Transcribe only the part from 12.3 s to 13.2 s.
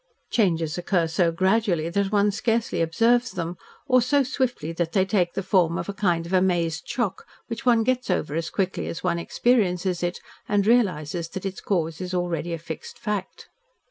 a fixed